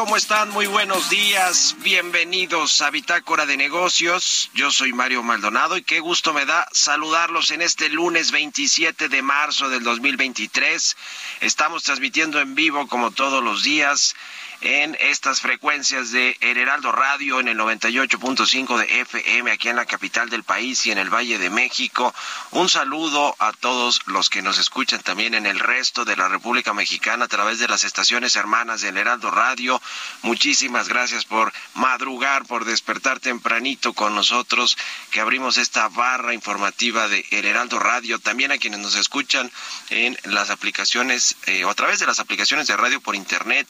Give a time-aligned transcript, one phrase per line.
[0.00, 0.48] ¿Cómo están?
[0.48, 1.76] Muy buenos días.
[1.82, 4.50] Bienvenidos a Bitácora de Negocios.
[4.54, 9.20] Yo soy Mario Maldonado y qué gusto me da saludarlos en este lunes 27 de
[9.20, 10.96] marzo del 2023.
[11.42, 14.16] Estamos transmitiendo en vivo como todos los días
[14.60, 19.86] en estas frecuencias de El Heraldo Radio en el 98.5 de FM aquí en la
[19.86, 22.14] capital del país y en el Valle de México.
[22.50, 26.74] Un saludo a todos los que nos escuchan también en el resto de la República
[26.74, 29.80] Mexicana a través de las estaciones hermanas del Heraldo Radio.
[30.22, 34.76] Muchísimas gracias por madrugar, por despertar tempranito con nosotros
[35.10, 38.18] que abrimos esta barra informativa de El Heraldo Radio.
[38.18, 39.50] También a quienes nos escuchan
[39.88, 43.66] en las aplicaciones eh, o a través de las aplicaciones de radio por internet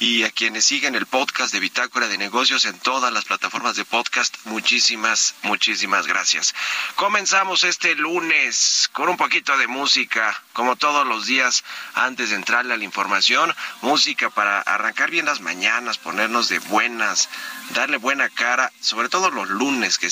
[0.00, 3.84] y a quienes siguen el podcast de Bitácora de Negocios en todas las plataformas de
[3.84, 4.36] podcast.
[4.44, 6.54] Muchísimas, muchísimas gracias.
[6.96, 11.62] Comenzamos este lunes con un poquito de música, como todos los días
[11.94, 13.54] antes de entrarle a la información.
[13.82, 17.28] Música para arrancar bien las mañanas, ponernos de buenas,
[17.74, 20.08] darle buena cara, sobre todo los lunes que,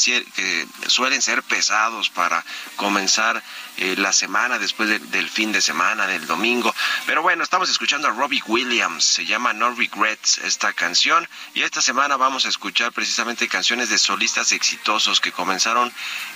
[0.89, 2.45] suelen ser pesados para
[2.77, 3.43] comenzar
[3.79, 6.75] eh, la semana después de- del fin de semana, del domingo.
[7.07, 11.81] Pero bueno, estamos escuchando a Robbie Williams, se llama No Regrets esta canción y esta
[11.81, 15.91] semana vamos a escuchar precisamente canciones de solistas exitosos que comenzaron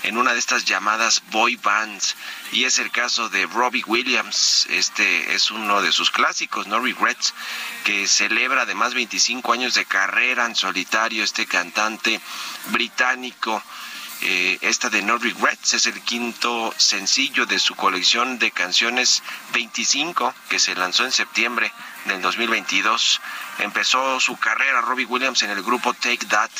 [0.05, 2.14] en una de estas llamadas boy bands
[2.53, 3.95] y es el caso de Robbie Williams,
[4.69, 7.32] este es uno de sus clásicos, No Regrets,
[7.84, 12.20] que celebra además 25 años de carrera en solitario este cantante
[12.66, 13.62] británico
[14.23, 19.23] Eh, esta de No Regrets es el quinto sencillo de su colección de canciones
[19.53, 21.71] 25 que se lanzó en septiembre
[22.07, 23.21] del 2022.
[23.59, 26.51] Empezó su carrera Robbie Williams en el grupo Take That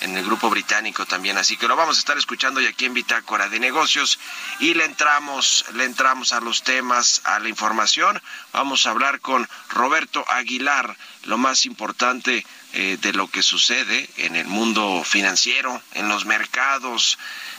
[0.00, 2.94] en el grupo británico también, así que lo vamos a estar escuchando y aquí en
[2.94, 4.18] Bitácora de Negocios
[4.58, 8.20] y le entramos, le entramos a los temas, a la información.
[8.52, 12.44] Vamos a hablar con Roberto Aguilar, lo más importante
[12.76, 17.18] eh, de lo que sucede en el mundo financiero, en los mercados,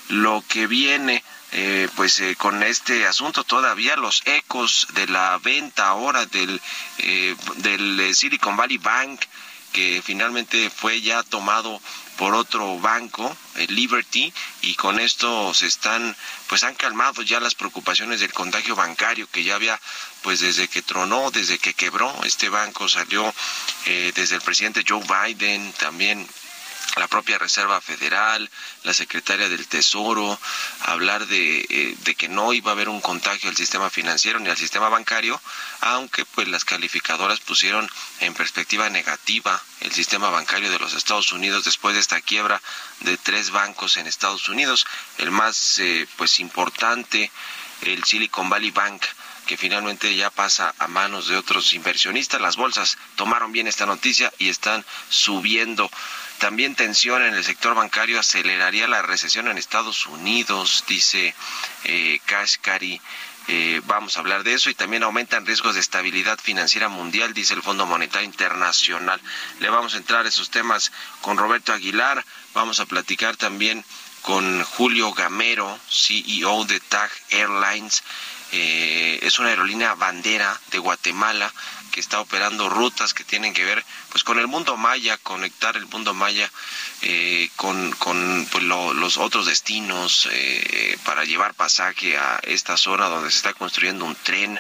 [0.10, 1.24] lo que viene.
[1.54, 6.60] Eh, pues eh, con este asunto todavía los ecos de la venta ahora del,
[7.58, 9.22] del Silicon Valley Bank
[9.76, 11.82] que finalmente fue ya tomado
[12.18, 16.16] por otro banco, el Liberty, y con esto se están,
[16.48, 19.78] pues han calmado ya las preocupaciones del contagio bancario que ya había,
[20.22, 22.10] pues desde que tronó, desde que quebró.
[22.24, 23.34] Este banco, salió
[23.86, 26.26] eh, desde el presidente Joe Biden, también
[27.00, 28.50] la propia Reserva Federal,
[28.84, 30.40] la secretaria del Tesoro,
[30.82, 34.50] hablar de, eh, de, que no iba a haber un contagio al sistema financiero ni
[34.50, 35.40] al sistema bancario,
[35.82, 37.90] aunque pues las calificadoras pusieron
[38.20, 42.62] en perspectiva negativa el sistema bancario de los Estados Unidos después de esta quiebra
[43.02, 44.86] de tres bancos en Estados Unidos,
[45.18, 47.32] el más eh, pues importante,
[47.82, 49.04] el Silicon Valley Bank
[49.46, 52.42] que finalmente ya pasa a manos de otros inversionistas.
[52.42, 55.90] Las bolsas tomaron bien esta noticia y están subiendo.
[56.40, 61.34] También tensión en el sector bancario aceleraría la recesión en Estados Unidos, dice
[61.86, 63.02] eh, Kashkari.
[63.48, 67.54] Eh, vamos a hablar de eso y también aumentan riesgos de estabilidad financiera mundial, dice
[67.54, 69.22] el Fondo Monetario Internacional.
[69.60, 70.92] Le vamos a entrar a esos temas
[71.22, 72.26] con Roberto Aguilar.
[72.54, 73.86] Vamos a platicar también
[74.24, 78.04] con Julio Gamero, CEO de TAG Airlines.
[78.52, 81.52] Eh, es una aerolínea bandera de Guatemala
[81.92, 85.88] que está operando rutas que tienen que ver pues con el mundo maya, conectar el
[85.88, 86.52] mundo maya
[87.02, 93.32] eh, con, con pues, los otros destinos eh, para llevar pasaje a esta zona donde
[93.32, 94.60] se está construyendo un tren.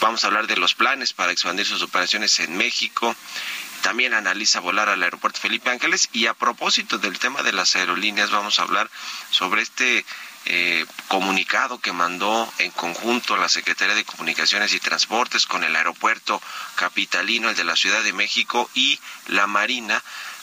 [0.00, 3.14] Vamos a hablar de los planes para expandir sus operaciones en México.
[3.82, 6.08] También analiza volar al aeropuerto Felipe Ángeles.
[6.12, 8.90] Y a propósito del tema de las aerolíneas, vamos a hablar
[9.30, 10.04] sobre este
[10.46, 16.40] eh, comunicado que mandó en conjunto la Secretaría de Comunicaciones y Transportes con el aeropuerto
[16.74, 18.98] capitalino, el de la Ciudad de México y
[19.28, 20.02] la Marina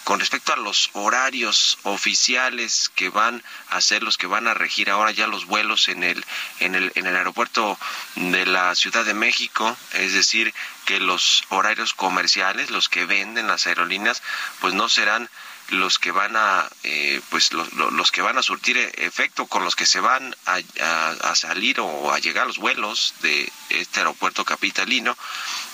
[0.10, 4.90] con respecto a los horarios oficiales que van a ser los que van a regir
[4.90, 6.26] ahora ya los vuelos en el
[6.60, 7.78] en el en el aeropuerto
[8.16, 10.54] de la Ciudad de México, es decir,
[10.86, 14.24] que los horarios comerciales, los que venden las aerolíneas,
[14.62, 15.30] pues no serán
[15.70, 19.86] los que van a eh, pues los, que van a surtir efecto con los que
[19.86, 25.18] se van a, salir o a llegar los vuelos de este aeropuerto capitalino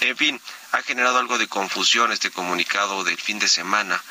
[0.01, 0.42] en fin
[0.74, 4.01] ha generado algo de confusión este comunicado del fin de semana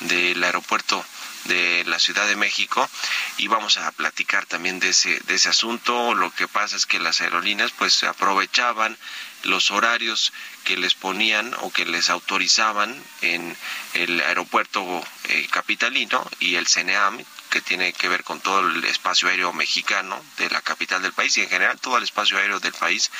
[0.00, 1.04] del aeropuerto
[1.44, 2.88] de la Ciudad de México
[3.36, 6.14] y vamos a platicar también de ese de ese asunto.
[6.14, 8.96] Lo que pasa es que las aerolíneas pues aprovechaban
[9.44, 10.32] los horarios
[10.64, 13.56] que les ponían o que les autorizaban en
[13.94, 19.28] el aeropuerto eh, capitalino y el CNEAM, que tiene que ver con todo el espacio
[19.28, 22.72] aéreo mexicano de la capital del país y en general todo el espacio aéreo del
[22.72, 23.10] país.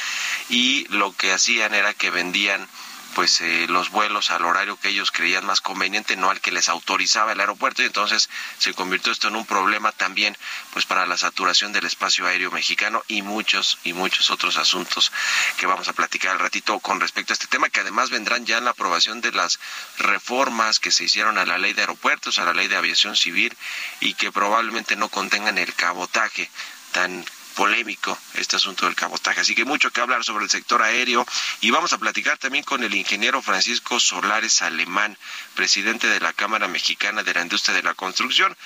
[0.48, 2.66] Y lo que hacían era que vendían
[3.14, 6.68] pues eh, los vuelos al horario que ellos creían más conveniente, no al que les
[6.68, 8.28] autorizaba el aeropuerto y entonces
[8.58, 10.36] se convirtió esto en un problema también
[10.72, 15.12] pues para la saturación del espacio aéreo mexicano y muchos y muchos otros asuntos
[15.56, 18.58] que vamos a platicar al ratito con respecto a este tema que además vendrán ya
[18.58, 19.60] en la aprobación de las
[19.98, 23.56] reformas que se hicieron a la ley de aeropuertos, a la ley de aviación civil
[24.00, 26.50] y que probablemente no contengan el cabotaje
[26.92, 29.40] tan polémico este asunto del cabotaje.
[29.40, 31.26] Así que mucho que hablar sobre el sector aéreo
[31.60, 35.16] y vamos a platicar también con el ingeniero Francisco Solares Alemán,
[35.54, 38.56] presidente de la Cámara Mexicana de la Industria de la Construcción.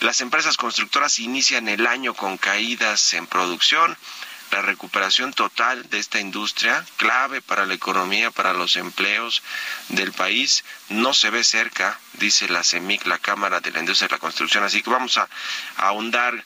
[0.00, 3.96] Las empresas constructoras inician el año con caídas en producción.
[4.50, 9.42] La recuperación total de esta industria, clave para la economía, para los empleos
[9.88, 14.14] del país, no se ve cerca, dice la CEMIC, la Cámara de la Industria de
[14.14, 14.62] la Construcción.
[14.62, 15.28] Así que vamos a,
[15.76, 16.44] ahondar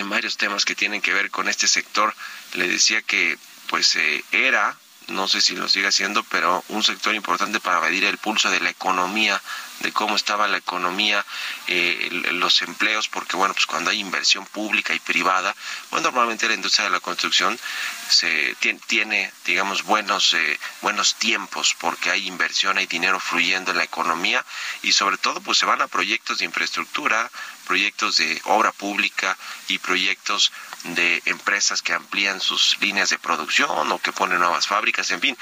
[0.00, 2.14] en varios temas que tienen que ver con este sector.
[2.54, 4.76] Le decía que pues eh, era,
[5.08, 8.60] no sé si lo sigue siendo, pero un sector importante para medir el pulso de
[8.60, 9.40] la economía,
[9.80, 11.24] de cómo estaba la economía,
[11.66, 15.54] eh, los empleos, porque bueno, pues cuando hay inversión pública y privada,
[15.90, 17.58] pues normalmente la industria de la construcción
[18.08, 23.84] se tiene, digamos, buenos, eh, buenos tiempos, porque hay inversión, hay dinero fluyendo en la
[23.84, 24.44] economía
[24.82, 27.30] y sobre todo pues se van a proyectos de infraestructura,
[27.66, 29.36] proyectos de obra pública
[29.68, 30.52] y proyectos
[30.84, 35.38] de empresas que amplían sus líneas de producción o que ponen nuevas fábricas, en fin,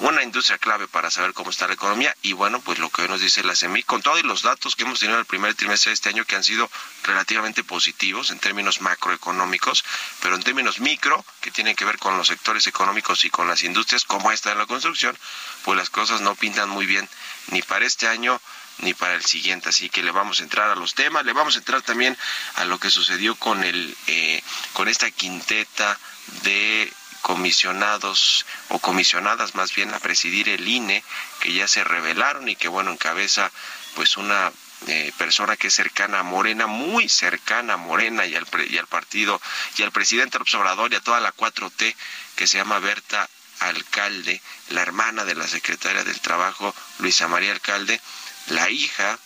[0.00, 3.08] una industria clave para saber cómo está la economía y bueno, pues lo que hoy
[3.08, 5.90] nos dice la CEMI, con todos los datos que hemos tenido en el primer trimestre
[5.90, 6.70] de este año que han sido
[7.04, 9.84] relativamente positivos en términos macroeconómicos,
[10.22, 13.62] pero en términos micro, que tienen que ver con los sectores económicos y con las
[13.62, 15.16] industrias como esta de la construcción,
[15.64, 17.08] pues las cosas no pintan muy bien
[17.48, 18.40] ni para este año
[18.78, 19.68] ni para el siguiente.
[19.68, 22.16] Así que le vamos a entrar a los temas, le vamos a entrar también
[22.54, 24.42] a lo que sucedió con el eh,
[24.72, 25.98] con esta quinteta
[26.42, 31.04] de comisionados o comisionadas más bien a presidir el INE
[31.40, 33.50] que ya se revelaron y que bueno encabeza
[33.94, 34.52] pues una
[34.86, 38.86] eh, persona que es cercana a Morena, muy cercana a Morena y al, y al
[38.86, 39.40] partido
[39.76, 41.94] y al presidente Obrador y a toda la 4T
[42.36, 43.28] que se llama Berta
[43.60, 48.00] Alcalde, la hermana de la secretaria del Trabajo, Luisa María Alcalde,
[48.46, 49.18] la hija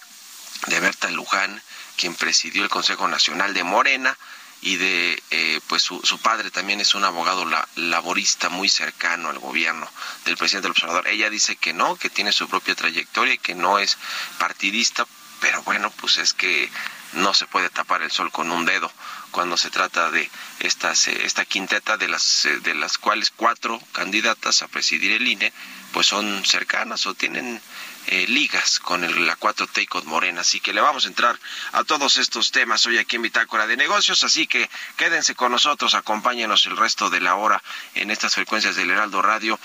[0.67, 1.63] de Berta Luján,
[1.97, 4.19] quien presidió el Consejo Nacional de Morena,
[4.65, 9.29] y de eh, pues su, su, padre también es un abogado la, laborista muy cercano
[9.29, 9.87] al gobierno
[10.25, 11.07] del presidente del observador.
[11.07, 13.99] Ella dice que no que tiene su propia trayectoria y que no es
[14.39, 15.07] partidista
[15.41, 16.71] pero bueno pues es que
[17.13, 18.91] no se puede tapar el sol con un dedo
[19.33, 20.31] cuando se trata de
[20.61, 25.53] estas esta quinteta de las de las cuales cuatro candidatas a presidir el INE
[25.93, 27.61] pues son cercanas o tienen
[28.07, 30.43] eh, ligas con la 4T y Morena.
[30.43, 31.39] Así que le vamos a entrar
[31.73, 34.25] a todos estos temas hoy aquí en Bitácora de Negocios.
[34.25, 37.63] Así que quédense con nosotros, acompáñenos el resto de la hora
[37.95, 39.59] en estas frecuencias del Heraldo Radio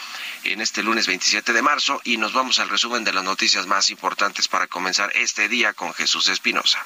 [0.44, 3.90] en este lunes 27 de marzo y nos vamos al resumen de las noticias más
[3.90, 6.84] importantes para comenzar este día con Jesús Espinosa.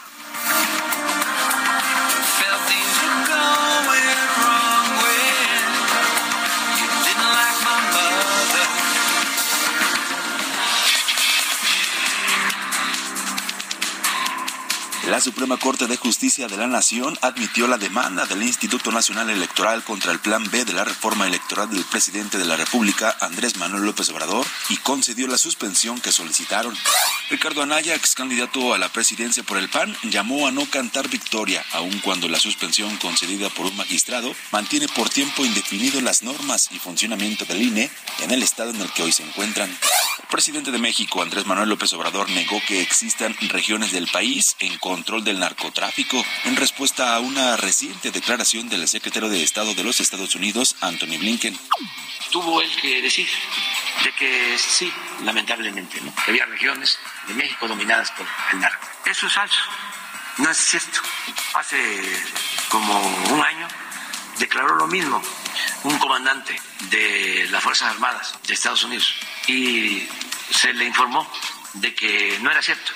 [15.14, 19.84] La Suprema Corte de Justicia de la Nación admitió la demanda del Instituto Nacional Electoral
[19.84, 23.86] contra el Plan B de la reforma electoral del presidente de la República, Andrés Manuel
[23.86, 26.76] López Obrador, y concedió la suspensión que solicitaron.
[27.30, 31.64] Ricardo Anaya, ex candidato a la presidencia por el PAN, llamó a no cantar victoria,
[31.74, 36.80] aun cuando la suspensión concedida por un magistrado mantiene por tiempo indefinido las normas y
[36.80, 37.92] funcionamiento del INE
[38.22, 39.70] en el estado en el que hoy se encuentran.
[39.70, 44.80] El presidente de México, Andrés Manuel López Obrador, negó que existan regiones del país en
[45.04, 50.00] control del narcotráfico en respuesta a una reciente declaración del secretario de Estado de los
[50.00, 51.60] Estados Unidos, Anthony Blinken.
[52.32, 53.28] Tuvo él que decir
[54.02, 54.90] de que sí,
[55.26, 56.16] lamentablemente, ¿no?
[56.16, 58.88] que había regiones de México dominadas por el narco.
[59.06, 59.60] Eso es falso,
[60.38, 61.02] no es cierto.
[61.56, 61.78] Hace
[62.70, 62.98] como
[63.34, 63.68] un año
[64.40, 65.22] declaró lo mismo
[65.84, 66.56] un comandante
[66.90, 69.14] de las Fuerzas Armadas de Estados Unidos
[69.48, 70.08] y
[70.50, 71.30] se le informó
[71.74, 72.94] de que no era cierto.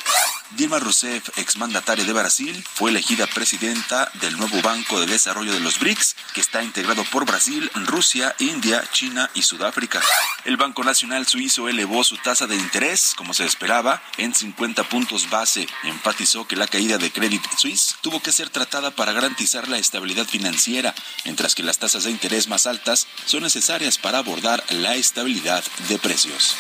[0.51, 5.77] Dilma Rousseff, exmandataria de Brasil, fue elegida presidenta del nuevo Banco de Desarrollo de los
[5.79, 10.01] BRICS, que está integrado por Brasil, Rusia, India, China y Sudáfrica.
[10.45, 15.29] El Banco Nacional Suizo elevó su tasa de interés, como se esperaba, en 50 puntos
[15.29, 15.67] base.
[15.83, 20.25] Enfatizó que la caída de Credit Suisse tuvo que ser tratada para garantizar la estabilidad
[20.25, 25.63] financiera, mientras que las tasas de interés más altas son necesarias para abordar la estabilidad
[25.89, 26.55] de precios.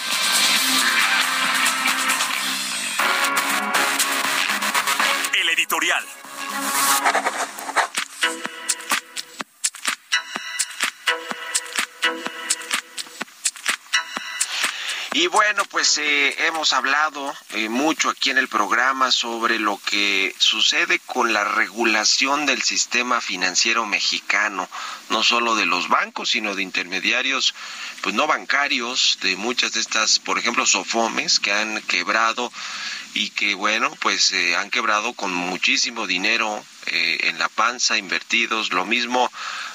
[15.13, 20.35] Y bueno, pues eh, hemos hablado eh, mucho aquí en el programa sobre lo que
[20.37, 24.69] sucede con la regulación del sistema financiero mexicano,
[25.09, 27.55] no solo de los bancos, sino de intermediarios,
[28.03, 32.51] pues no bancarios, de muchas de estas, por ejemplo, sofomes que han quebrado
[33.13, 38.71] y que bueno, pues eh, han quebrado con muchísimo dinero eh, en la panza invertidos,
[38.71, 39.31] lo mismo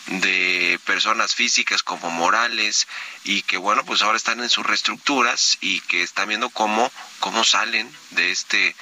[0.06, 2.88] de personas físicas como morales
[3.24, 7.44] y que bueno, pues ahora están en sus reestructuras y que están viendo cómo cómo
[7.44, 8.74] salen de este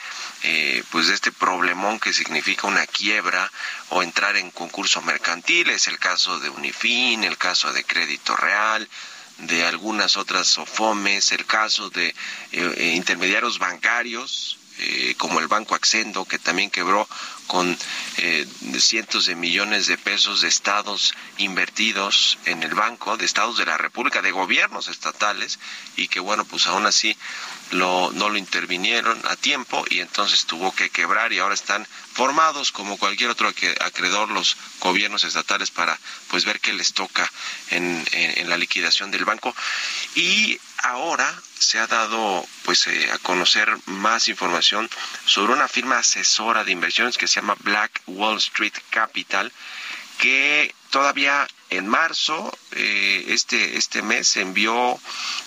[0.42, 3.50] eh, pues de este problemón que significa una quiebra
[3.90, 8.88] o entrar en concurso mercantil, es el caso de Unifin, el caso de Crédito Real,
[9.42, 12.14] de algunas otras SOFOMES, el caso de
[12.52, 17.06] eh, intermediarios bancarios, eh, como el Banco Accendo, que también quebró
[17.47, 17.76] con
[18.16, 18.47] eh,
[18.78, 23.76] cientos de millones de pesos de estados invertidos en el banco, de estados de la
[23.76, 25.59] República, de gobiernos estatales,
[25.97, 27.14] y que bueno, pues aún así
[27.71, 32.73] lo, no lo intervinieron a tiempo y entonces tuvo que quebrar y ahora están formados
[32.73, 35.99] como cualquier otro acreedor los gobiernos estatales para
[36.29, 37.31] pues ver qué les toca
[37.71, 39.55] en, en, la liquidación del banco.
[40.15, 44.89] Y ahora se ha dado pues eh, a conocer más información
[45.25, 49.53] sobre una firma asesora de inversiones que se llama Black Wall Street Capital
[50.21, 55.00] que todavía en marzo, eh, este, este mes, envió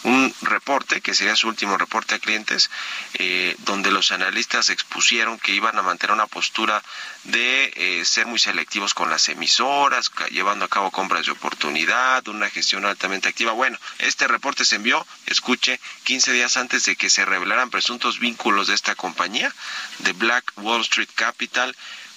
[0.04, 2.72] un reporte, que sería su último reporte a clientes,
[3.16, 6.82] eh, donde los analistas expusieron que iban a mantener una postura
[7.26, 12.50] de eh, ser muy selectivos con las emisoras, llevando a cabo compras de oportunidad, una
[12.50, 13.52] gestión altamente activa.
[13.52, 18.68] Bueno, este reporte se envió, escuche, 15 días antes de que se revelaran presuntos vínculos
[18.68, 19.54] de esta compañía,
[20.00, 21.76] de Black Wall Street Capital,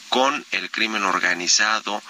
[0.09, 2.03] con el crimen organizado,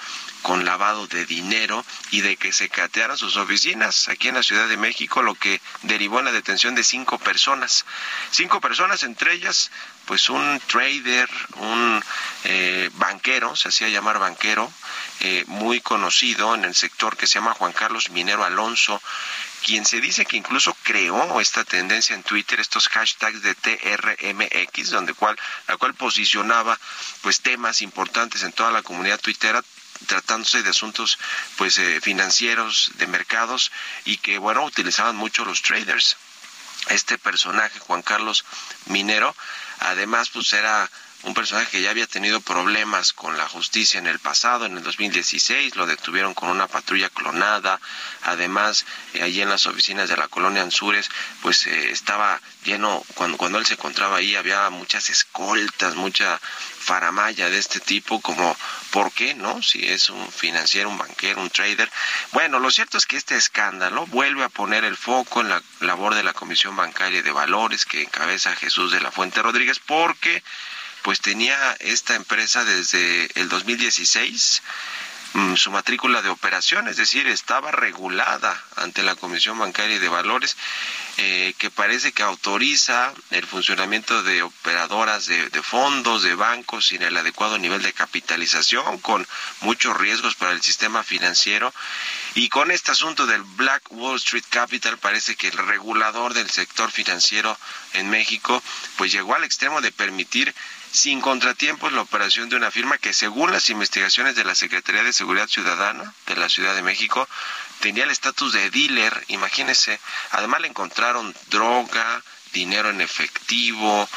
[0.47, 4.69] con lavado de dinero y de que se catearan sus oficinas aquí en la Ciudad
[4.69, 7.85] de México, lo que derivó en la detención de cinco personas.
[8.31, 9.73] Cinco personas, entre ellas,
[10.05, 12.01] pues un trader, un
[12.45, 14.73] eh, banquero, se hacía llamar banquero,
[15.19, 19.03] eh, muy conocido en el sector que se llama Juan Carlos Minero Alonso,
[19.65, 25.13] quien se dice que incluso creó esta tendencia en Twitter, estos hashtags de TRMX, donde
[25.13, 25.37] cual,
[25.67, 26.79] la cual posicionaba
[27.23, 29.65] pues temas importantes en toda la comunidad tuitera
[30.07, 31.19] tratándose de asuntos
[31.57, 33.71] pues eh, financieros, de mercados
[34.05, 36.17] y que bueno, utilizaban mucho los traders.
[36.89, 38.45] Este personaje, Juan Carlos
[38.87, 39.35] Minero,
[39.81, 40.89] además pues era
[41.27, 44.85] un personaje que ya había tenido problemas con la justicia en el pasado, en el
[44.85, 47.81] 2016, lo detuvieron con una patrulla clonada,
[48.23, 51.11] además eh, allí en las oficinas de la colonia Anzures,
[51.43, 56.41] pues eh, estaba lleno, cuando, cuando él se encontraba ahí había muchas escoltas, mucha
[56.87, 58.57] faramaya de este tipo, como
[58.93, 59.61] ¿por qué no?
[59.65, 61.91] Si es un financiero, un banquero, un trader.
[62.31, 66.15] Bueno, lo cierto es que este escándalo vuelve a poner el foco en la labor
[66.15, 70.45] de la Comisión Bancaria de Valores que encabeza Jesús de la Fuente Rodríguez, porque
[71.03, 74.63] pues tenía esta empresa desde el 2016
[75.35, 80.57] mm, su matrícula de operación, es decir, estaba regulada ante la Comisión Bancaria de Valores,
[81.19, 87.03] eh, que parece que autoriza el funcionamiento de operadoras de, de, fondos, de bancos sin
[87.03, 89.27] el adecuado nivel de capitalización, con
[89.61, 91.73] muchos riesgos para el sistema financiero.
[92.35, 96.91] Y con este asunto del Black Wall Street Capital, parece que el regulador del sector
[96.91, 97.59] financiero
[97.95, 98.63] en México,
[98.99, 100.55] pues llegó al extremo de permitir
[100.93, 105.13] sin contratiempos la operación de una firma que según las investigaciones de la Secretaría de
[105.13, 107.29] Seguridad Ciudadana de la Ciudad de México
[107.81, 110.01] tenía el estatus de dealer, imagínense,
[110.31, 114.09] además le encontraron droga, dinero en efectivo,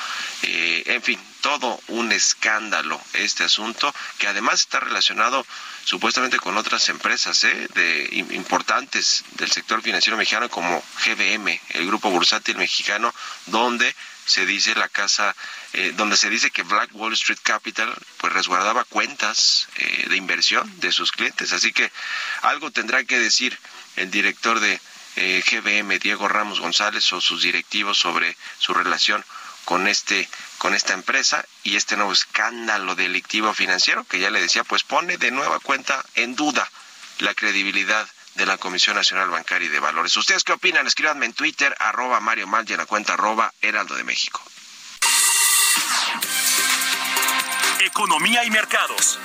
[0.44, 5.46] eh, en fin, todo un escándalo este asunto que además está relacionado
[5.84, 7.68] supuestamente con otras empresas ¿eh?
[7.74, 13.14] de importantes del sector financiero mexicano como GBM, el grupo bursátil mexicano,
[13.48, 13.94] donde
[14.30, 15.36] se dice la casa
[15.74, 20.72] eh, donde se dice que Black Wall Street Capital pues resguardaba cuentas eh, de inversión
[20.80, 21.52] de sus clientes.
[21.52, 21.92] Así que
[22.42, 23.58] algo tendrá que decir
[23.96, 24.80] el director de
[25.16, 29.26] eh, GBM Diego Ramos González o sus directivos sobre su relación
[29.66, 34.64] con este con esta empresa y este nuevo escándalo delictivo financiero que ya le decía
[34.64, 36.70] pues pone de nueva cuenta en duda
[37.20, 40.16] la credibilidad de la Comisión Nacional Bancaria y de Valores.
[40.18, 40.88] ¿Ustedes qué opinan?
[40.88, 44.42] Escríbanme en Twitter, arroba Mario Mal y en la cuenta arroba Heraldo de México.
[47.82, 49.20] Economía y mercados.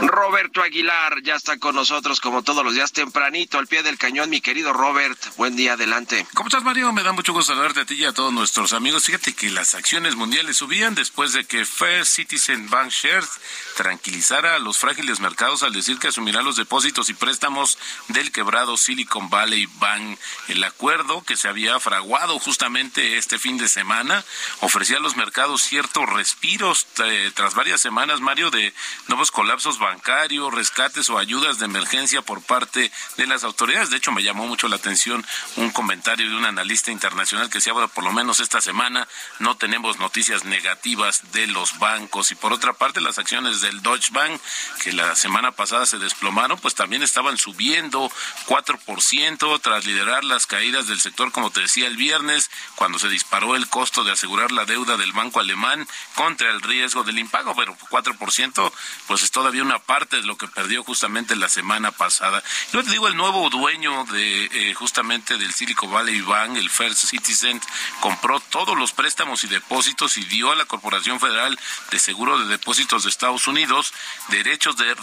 [0.00, 4.30] Roberto Aguilar ya está con nosotros como todos los días tempranito al pie del cañón,
[4.30, 5.18] mi querido Robert.
[5.36, 6.26] Buen día, adelante.
[6.34, 6.92] ¿Cómo estás, Mario?
[6.92, 9.04] Me da mucho gusto saludarte a ti y a todos nuestros amigos.
[9.04, 13.30] Fíjate que las acciones mundiales subían después de que First Citizen Bank Shares
[13.76, 18.76] tranquilizara a los frágiles mercados al decir que asumirá los depósitos y préstamos del quebrado
[18.76, 20.18] Silicon Valley Bank.
[20.48, 24.24] El acuerdo que se había fraguado justamente este fin de semana
[24.60, 28.74] ofrecía a los mercados ciertos respiros eh, tras varias semanas, Mario, de
[29.08, 33.88] nuevos colapsos bancarios, rescates o ayudas de emergencia por parte de las autoridades.
[33.88, 35.24] De hecho, me llamó mucho la atención
[35.56, 39.56] un comentario de un analista internacional que decía, bueno, por lo menos esta semana no
[39.56, 42.32] tenemos noticias negativas de los bancos.
[42.32, 44.38] Y por otra parte, las acciones del Deutsche Bank,
[44.82, 48.12] que la semana pasada se desplomaron, pues también estaban subiendo
[48.46, 53.56] 4% tras liderar las caídas del sector, como te decía el viernes, cuando se disparó
[53.56, 57.76] el costo de asegurar la deuda del banco alemán contra el riesgo del impago, pero
[57.90, 58.72] 4%
[59.06, 62.42] pues es todavía una parte de lo que perdió justamente la semana pasada.
[62.72, 67.06] Yo te digo, el nuevo dueño de eh, justamente del Silicon Valley Bank, el First
[67.06, 67.60] Citizen,
[68.00, 71.58] compró todos los préstamos y depósitos y dio a la Corporación Federal
[71.90, 73.92] de Seguro de Depósitos de Estados Unidos
[74.28, 74.94] derechos de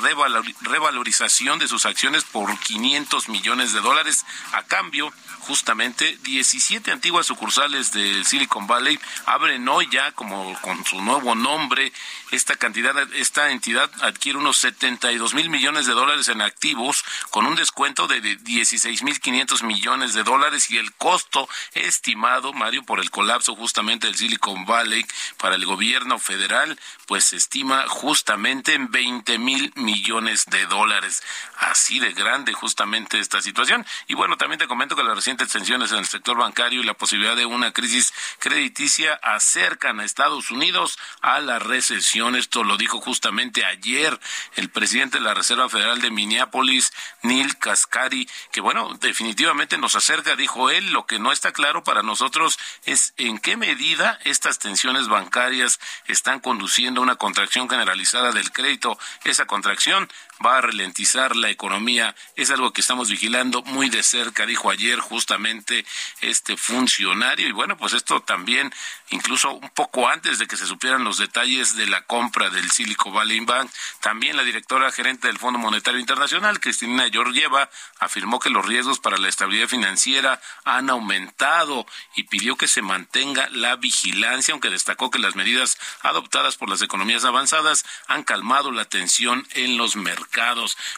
[0.62, 5.12] revalorización de sus acciones por 500 millones de dólares a cambio
[5.42, 11.92] justamente 17 antiguas sucursales del Silicon Valley abren hoy ya como con su nuevo nombre
[12.32, 17.56] esta cantidad esta entidad adquiere unos 72 mil millones de dólares en activos con un
[17.56, 23.12] descuento de 16 mil 500 millones de dólares y el costo estimado, Mario, por el
[23.12, 25.06] colapso justamente del Silicon Valley
[25.38, 31.24] para el gobierno federal, pues se estima justamente en 20 mil millones de dólares.
[31.58, 33.86] Así de grande justamente esta situación.
[34.08, 36.94] Y bueno, también te comento que las recientes tensiones en el sector bancario y la
[36.94, 42.21] posibilidad de una crisis crediticia acercan a Estados Unidos a la recesión.
[42.22, 44.20] Esto lo dijo justamente ayer
[44.56, 50.36] el presidente de la Reserva Federal de Minneapolis, Neil Cascari, que bueno, definitivamente nos acerca,
[50.36, 55.08] dijo él, lo que no está claro para nosotros es en qué medida estas tensiones
[55.08, 59.00] bancarias están conduciendo a una contracción generalizada del crédito.
[59.24, 60.08] Esa contracción
[60.46, 62.16] va a ralentizar la economía.
[62.36, 65.86] Es algo que estamos vigilando muy de cerca, dijo ayer justamente
[66.22, 67.48] este funcionario.
[67.48, 68.74] Y bueno, pues esto también,
[69.10, 73.14] incluso un poco antes de que se supieran los detalles de la compra del Silicon
[73.14, 78.66] Valley Bank, también la directora gerente del Fondo Monetario Internacional, Cristina Georgieva, afirmó que los
[78.66, 84.70] riesgos para la estabilidad financiera han aumentado y pidió que se mantenga la vigilancia, aunque
[84.70, 89.96] destacó que las medidas adoptadas por las economías avanzadas han calmado la tensión en los
[89.96, 90.31] mercados.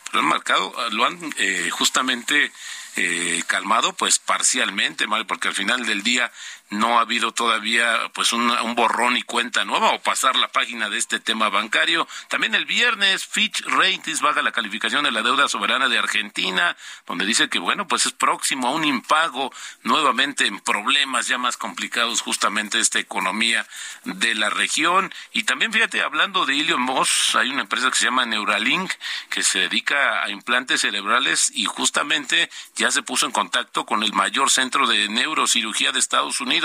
[0.06, 2.52] Pero el mercado lo han eh, justamente
[2.96, 6.32] eh, calmado, pues parcialmente, porque al final del día
[6.74, 10.98] no ha habido todavía pues un, borrón y cuenta nueva o pasar la página de
[10.98, 12.08] este tema bancario.
[12.30, 17.26] También el viernes Fitch Ratings baja la calificación de la deuda soberana de Argentina, donde
[17.26, 22.22] dice que bueno, pues es próximo a un impago nuevamente en problemas ya más complicados
[22.22, 23.66] justamente esta economía
[24.04, 25.14] de la región.
[25.32, 28.92] Y también fíjate, hablando de Elon Moss, hay una empresa que se llama Neuralink
[29.30, 34.14] que se dedica a implantes cerebrales y justamente ya se puso en contacto con el
[34.14, 36.63] mayor centro de neurocirugía de Estados Unidos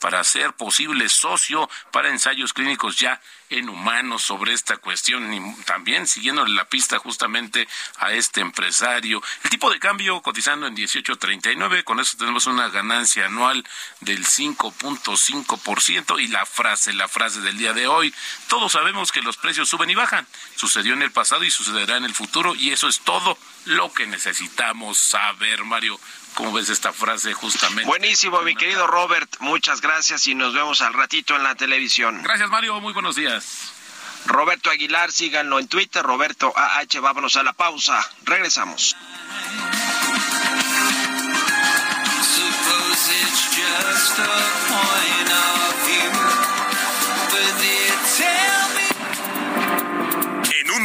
[0.00, 6.06] para ser posible socio para ensayos clínicos ya en humanos sobre esta cuestión y también
[6.06, 9.22] siguiendo la pista justamente a este empresario.
[9.44, 13.64] El tipo de cambio cotizando en 18.39, con eso tenemos una ganancia anual
[14.00, 18.12] del 5.5% y la frase, la frase del día de hoy,
[18.48, 20.26] todos sabemos que los precios suben y bajan.
[20.56, 24.06] Sucedió en el pasado y sucederá en el futuro y eso es todo lo que
[24.06, 25.98] necesitamos saber, Mario.
[26.34, 27.84] ¿Cómo ves esta frase justamente?
[27.84, 29.36] Buenísimo, mi querido Robert.
[29.40, 32.22] Muchas gracias y nos vemos al ratito en la televisión.
[32.22, 32.80] Gracias, Mario.
[32.80, 33.72] Muy buenos días.
[34.26, 37.00] Roberto Aguilar, síganlo en Twitter, Roberto AH.
[37.00, 38.06] Vámonos a la pausa.
[38.24, 38.96] Regresamos.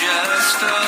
[0.00, 0.87] Just a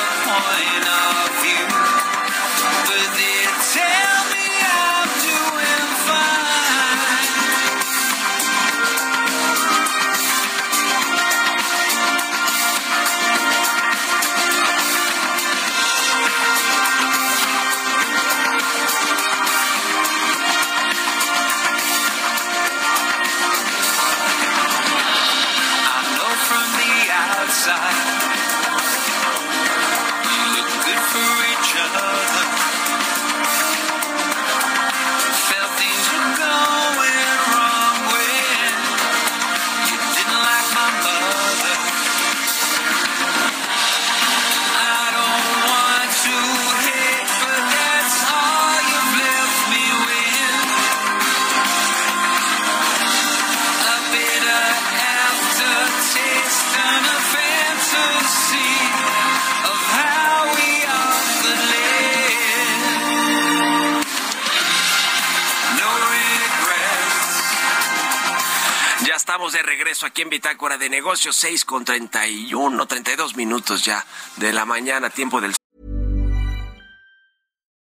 [70.60, 74.04] Bitácora de Negocios, 6 con 31, 32 minutos ya
[74.36, 75.54] de la mañana, tiempo del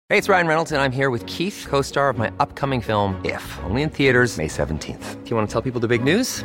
[0.09, 3.21] Hey, it's Ryan Reynolds, and I'm here with Keith, co star of my upcoming film,
[3.25, 5.25] If, only in theaters, May 17th.
[5.25, 6.45] Do you want to tell people the big news?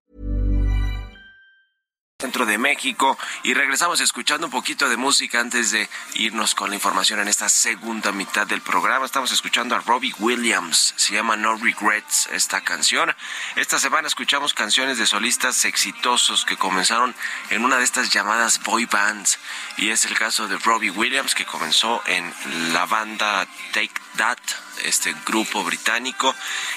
[2.21, 6.75] Centro de México y regresamos escuchando un poquito de música antes de irnos con la
[6.75, 9.07] información en esta segunda mitad del programa.
[9.07, 13.11] Estamos escuchando a Robbie Williams, se llama No Regrets esta canción.
[13.55, 17.15] Esta semana escuchamos canciones de solistas exitosos que comenzaron
[17.49, 19.39] en una de estas llamadas boy bands
[19.77, 22.31] y es el caso de Robbie Williams que comenzó en
[22.71, 24.37] la banda Take That
[24.85, 26.33] este grupo británico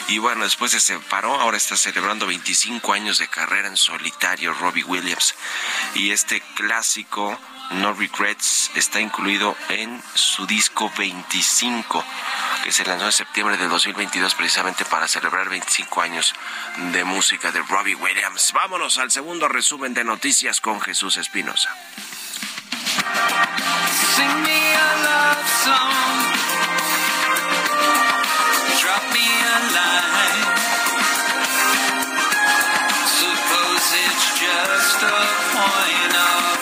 [0.09, 4.85] y bueno, después se separó, ahora está celebrando 25 años de carrera en solitario Robbie
[4.85, 5.35] Williams
[5.95, 7.38] y este clásico
[7.71, 12.05] No Regrets está incluido en su disco 25
[12.62, 16.35] que se lanzó en septiembre del 2022 precisamente para celebrar 25 años
[16.93, 18.53] de música de Robbie Williams.
[18.53, 21.71] Vámonos al segundo resumen de noticias con Jesús Espinosa.
[28.85, 30.57] Drop me a line.
[33.18, 35.20] Suppose it's just a
[35.57, 36.54] point of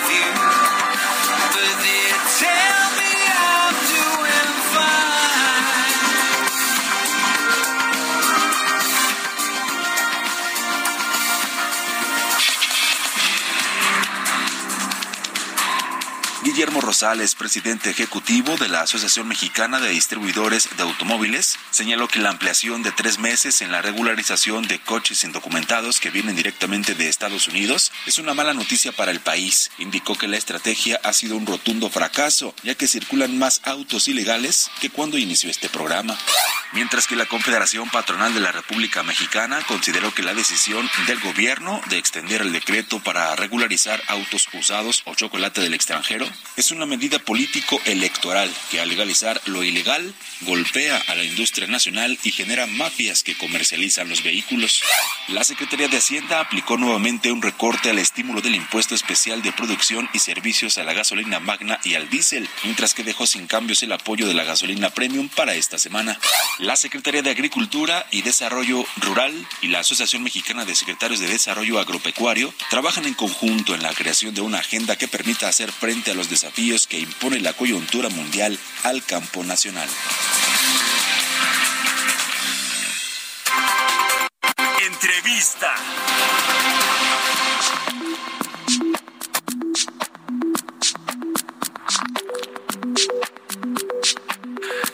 [16.53, 22.29] Guillermo Rosales, presidente ejecutivo de la Asociación Mexicana de Distribuidores de Automóviles, señaló que la
[22.29, 27.49] ampliación de tres meses en la regularización de coches indocumentados que vienen directamente de Estados
[27.49, 29.71] Unidos es una mala noticia para el país.
[29.79, 34.71] Indicó que la estrategia ha sido un rotundo fracaso, ya que circulan más autos ilegales
[34.79, 36.19] que cuando inició este programa.
[36.75, 41.81] Mientras que la Confederación Patronal de la República Mexicana consideró que la decisión del gobierno
[41.89, 47.19] de extender el decreto para regularizar autos usados o chocolate del extranjero es una medida
[47.19, 53.37] político-electoral que al legalizar lo ilegal golpea a la industria nacional y genera mafias que
[53.37, 54.83] comercializan los vehículos.
[55.29, 60.09] La Secretaría de Hacienda aplicó nuevamente un recorte al estímulo del impuesto especial de producción
[60.13, 63.93] y servicios a la gasolina magna y al diésel, mientras que dejó sin cambios el
[63.93, 66.19] apoyo de la gasolina premium para esta semana.
[66.59, 71.79] La Secretaría de Agricultura y Desarrollo Rural y la Asociación Mexicana de Secretarios de Desarrollo
[71.79, 76.15] Agropecuario trabajan en conjunto en la creación de una agenda que permita hacer frente a
[76.15, 79.89] los desafíos que impone la coyuntura mundial al campo nacional.
[84.81, 85.75] Entrevista.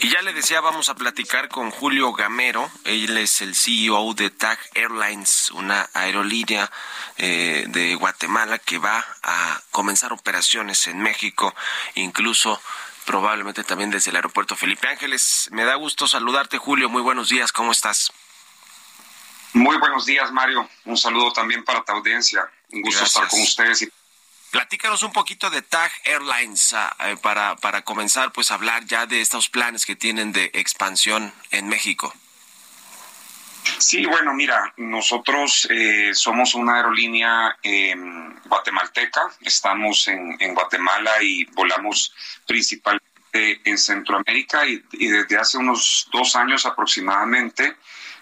[0.00, 2.70] Y ya le decía, vamos a platicar con Julio Gamero.
[2.84, 6.70] Él es el CEO de TAG Airlines, una aerolínea
[7.16, 11.52] eh, de Guatemala que va a comenzar operaciones en México,
[11.96, 12.60] incluso
[13.06, 15.48] probablemente también desde el aeropuerto Felipe Ángeles.
[15.50, 16.88] Me da gusto saludarte, Julio.
[16.88, 18.12] Muy buenos días, ¿cómo estás?
[19.52, 20.68] Muy buenos días, Mario.
[20.84, 22.48] Un saludo también para tu audiencia.
[22.70, 23.16] Un gusto Gracias.
[23.24, 23.82] estar con ustedes.
[23.82, 23.92] y
[24.50, 29.06] Platícanos un poquito de TAG Airlines ah, eh, para, para comenzar pues a hablar ya
[29.06, 32.14] de estos planes que tienen de expansión en México.
[33.76, 37.94] Sí, bueno, mira, nosotros eh, somos una aerolínea eh,
[38.46, 39.30] guatemalteca.
[39.42, 42.14] Estamos en, en Guatemala y volamos
[42.46, 47.76] principalmente en Centroamérica y, y desde hace unos dos años aproximadamente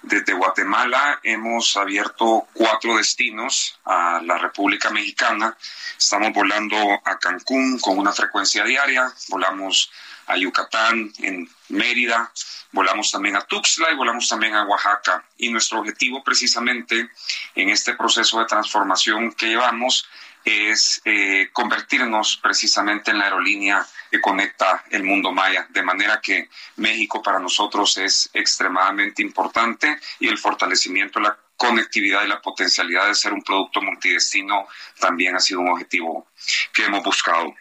[0.07, 5.57] desde Guatemala hemos abierto cuatro destinos a la República Mexicana.
[5.99, 9.91] Estamos volando a Cancún con una frecuencia diaria, volamos
[10.29, 12.33] a Yucatán, en Mérida,
[12.71, 15.25] volamos también a Tuxtla y volamos también a Oaxaca.
[15.39, 17.11] Y nuestro objetivo precisamente
[17.57, 20.09] en este proceso de transformación que llevamos
[20.45, 23.85] es eh, convertirnos precisamente en la aerolínea
[24.17, 30.29] que conecta el mundo maya, de manera que México para nosotros es extremadamente importante y
[30.29, 34.67] el fortalecimiento de la conectividad y la potencialidad de ser un producto multidestino
[34.99, 36.29] también ha sido un objetivo
[36.73, 37.55] que hemos buscado.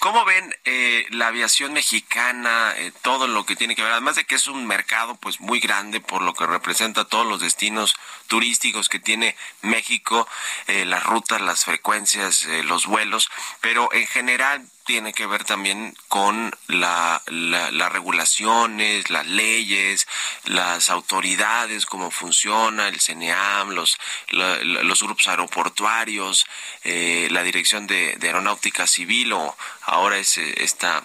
[0.00, 4.24] ¿Cómo ven eh, la aviación mexicana, eh, todo lo que tiene que ver, además de
[4.24, 7.94] que es un mercado pues muy grande por lo que representa todos los destinos
[8.26, 10.26] turísticos que tiene México,
[10.66, 13.30] eh, las rutas, las frecuencias, eh, los vuelos,
[13.60, 20.06] pero en general tiene que ver también con la, la- las regulaciones, las leyes,
[20.44, 26.46] las autoridades, cómo funciona el CNEAM, los, la- la- los grupos aeroportuarios,
[26.84, 31.02] eh, la Dirección de, de Aeronáutica Civil o ahora es eh, esta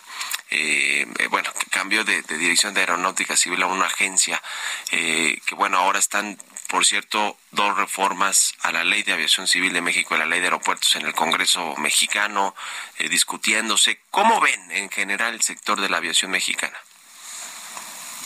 [0.52, 4.42] eh, bueno, cambió de, dirección de aeronáutica civil a una agencia,
[4.90, 6.40] que bueno, ahora están
[6.70, 10.26] por cierto, dos reformas a la ley de aviación civil de México y a la
[10.28, 12.56] ley de aeropuertos en el Congreso mexicano
[13.10, 14.00] discutiéndose.
[14.12, 16.78] ¿Cómo ven en general el sector de la aviación mexicana?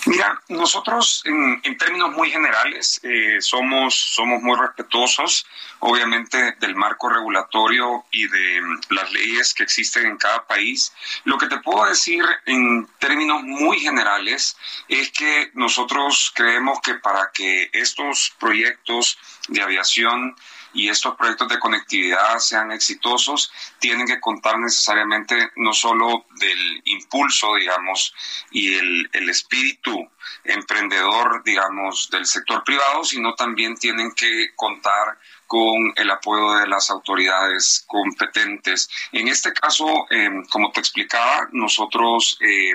[0.05, 5.45] Mira, nosotros en, términos muy generales eh, somos, somos muy respetuosos,
[5.79, 10.93] obviamente, del marco regulatorio y de mm, las leyes que existen en cada país.
[11.23, 14.57] Lo que te puedo decir en términos muy generales
[14.89, 20.35] es que nosotros creemos que para que estos proyectos de aviación
[20.73, 27.55] y estos proyectos de conectividad sean exitosos, tienen que contar necesariamente no solo del impulso,
[27.55, 28.13] digamos,
[28.51, 30.09] y el, el espíritu
[30.43, 35.17] emprendedor, digamos, del sector privado, sino también tienen que contar
[35.53, 38.89] con el apoyo de las autoridades competentes.
[39.11, 42.73] En este caso, eh, como te explicaba, nosotros eh,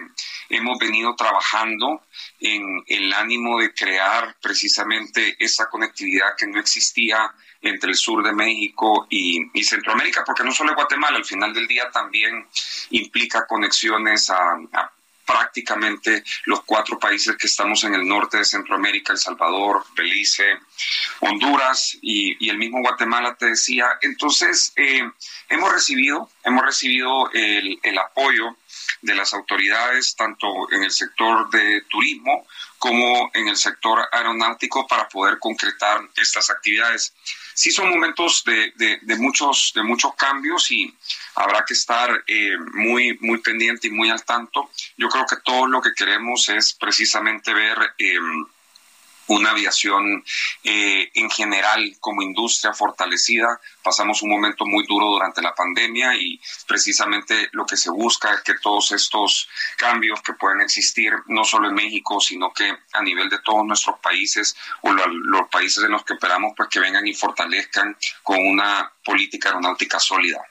[0.49, 2.03] hemos venido trabajando
[2.39, 8.33] en el ánimo de crear precisamente esa conectividad que no existía entre el sur de
[8.33, 12.47] México y, Centroamérica, porque no solo Guatemala, al final del día también
[12.91, 14.91] implica conexiones a,
[15.27, 20.59] prácticamente los cuatro países que estamos en el norte de Centroamérica, El Salvador, Belice,
[21.21, 23.99] Honduras y, el mismo Guatemala, te decía.
[24.01, 25.03] Entonces, eh,
[25.51, 28.57] hemos recibido, hemos recibido el, el apoyo
[29.03, 32.47] de las autoridades, tanto en el sector de turismo
[32.79, 37.13] como en el sector aeronáutico, para poder concretar estas actividades
[37.59, 40.95] sí son momentos de, de, muchos, de muchos cambios y
[41.35, 44.71] habrá que estar eh, muy, muy pendiente y muy al tanto.
[44.97, 47.77] Yo creo que todo lo que queremos es precisamente ver...
[47.99, 48.17] Eh,
[49.29, 50.25] una aviación
[50.65, 53.61] eh, en general como industria fortalecida.
[53.83, 58.43] Pasamos un momento muy duro durante la pandemia y precisamente lo que se busca es
[58.43, 63.29] que todos estos cambios que pueden existir, no solo en México, sino que a nivel
[63.29, 67.15] de todos nuestros países o los países en los que operamos, pues que vengan y
[67.15, 70.43] fortalezcan con una política aeronáutica sólida.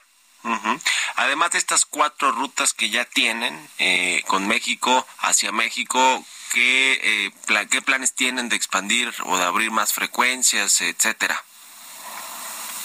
[1.16, 7.66] Además de estas cuatro rutas que ya tienen eh, con México, hacia México, ¿qué, eh,
[7.70, 11.42] ¿qué planes tienen de expandir o de abrir más frecuencias, etcétera?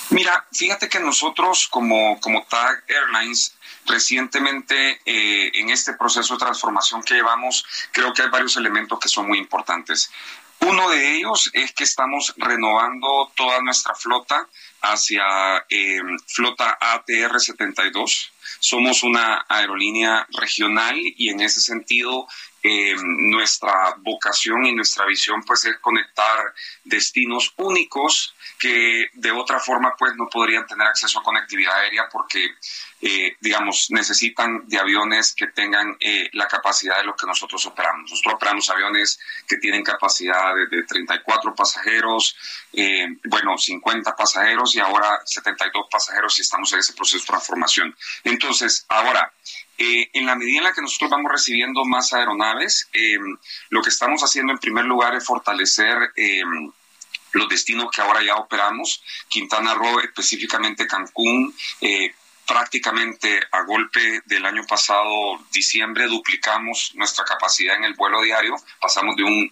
[0.09, 7.01] Mira, fíjate que nosotros como, como TAG Airlines recientemente eh, en este proceso de transformación
[7.03, 10.11] que llevamos, creo que hay varios elementos que son muy importantes.
[10.59, 14.47] Uno de ellos es que estamos renovando toda nuestra flota
[14.81, 18.31] hacia eh, flota ATR 72.
[18.59, 22.27] Somos una aerolínea regional y en ese sentido
[22.65, 26.53] eh, nuestra vocación y nuestra visión pues es conectar
[26.85, 32.55] destinos únicos que de otra forma pues no podrían tener acceso a conectividad aérea porque
[33.01, 38.09] eh, digamos necesitan de aviones que tengan eh, la capacidad de lo que nosotros operamos.
[38.09, 42.37] Nosotros operamos aviones que tienen capacidad de, de 34 pasajeros,
[43.25, 47.93] bueno 50 pasajeros y ahora 72 pasajeros y estamos en ese proceso de transformación.
[48.23, 49.33] Entonces ahora
[49.77, 53.17] eh, en la medida en la que nosotros vamos recibiendo más aeronaves, eh,
[53.69, 56.43] lo que estamos haciendo en primer lugar es fortalecer eh,
[57.33, 61.55] los destinos que ahora ya operamos, Quintana Roo, específicamente Cancún,
[62.45, 69.15] prácticamente a golpe del año pasado, diciembre, duplicamos nuestra capacidad en el vuelo diario, pasamos
[69.15, 69.51] de un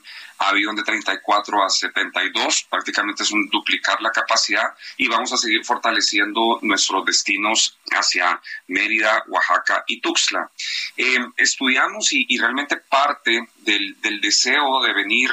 [0.49, 5.63] avión de 34 a 72, prácticamente es un duplicar la capacidad y vamos a seguir
[5.63, 10.49] fortaleciendo nuestros destinos hacia Mérida, Oaxaca y Tuxtla.
[10.97, 15.29] Eh, estudiamos y, realmente parte del, del deseo de venir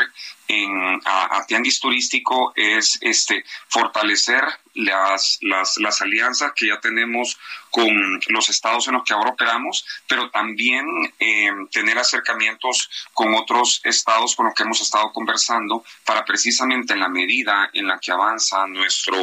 [0.49, 4.43] en, a, Tianguis Turístico es este, fortalecer
[4.75, 7.39] las, las, las, alianzas que ya tenemos
[7.71, 10.87] con los estados en los que ahora operamos, pero también
[11.19, 17.01] eh, tener acercamientos con otros estados con los que hemos estado conversando para precisamente en
[17.01, 19.17] la medida en la que avanza nuestro,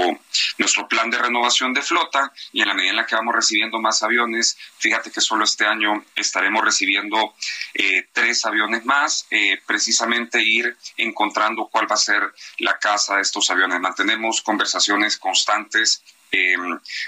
[0.58, 3.80] nuestro plan de renovación de flota y en la medida en la que vamos recibiendo
[3.80, 7.36] más aviones, fíjate que solo este año estaremos recibiendo
[7.74, 13.16] eh, tres aviones más, eh, precisamente ir en encontrando cuál va a ser la casa
[13.16, 13.80] de estos aviones.
[13.80, 16.58] Mantenemos conversaciones constantes, eh,